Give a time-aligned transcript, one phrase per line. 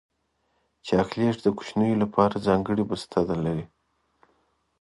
[0.87, 3.65] چاکلېټ د کوچنیو لپاره ځانګړی بسته لري.